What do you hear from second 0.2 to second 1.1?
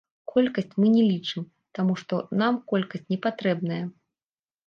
Колькасць мы не